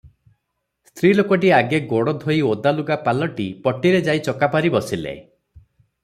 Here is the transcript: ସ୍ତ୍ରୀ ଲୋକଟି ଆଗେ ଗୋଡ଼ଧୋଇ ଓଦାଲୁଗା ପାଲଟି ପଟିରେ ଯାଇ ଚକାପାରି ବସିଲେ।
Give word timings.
ସ୍ତ୍ରୀ 0.91 1.09
ଲୋକଟି 1.17 1.51
ଆଗେ 1.57 1.79
ଗୋଡ଼ଧୋଇ 1.91 2.39
ଓଦାଲୁଗା 2.51 2.97
ପାଲଟି 3.07 3.45
ପଟିରେ 3.67 3.99
ଯାଇ 4.07 4.23
ଚକାପାରି 4.29 4.73
ବସିଲେ। 4.77 5.13